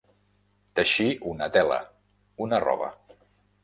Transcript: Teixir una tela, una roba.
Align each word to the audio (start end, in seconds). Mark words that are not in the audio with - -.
Teixir 0.79 1.07
una 1.33 1.51
tela, 1.59 1.79
una 2.49 2.65
roba. 2.69 2.95